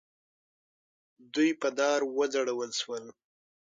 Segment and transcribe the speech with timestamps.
[1.33, 3.05] دوی په دار وځړول شول.